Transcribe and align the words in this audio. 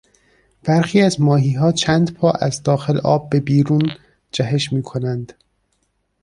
برخی 0.63 1.01
از 1.01 1.21
ماهیها 1.21 1.71
چند 1.71 2.13
پا 2.13 2.31
از 2.31 2.63
داخل 2.63 2.97
آب 2.97 3.29
به 3.29 3.39
بیرون 3.39 3.91
جهش 4.31 4.73
میکنند. 4.73 5.33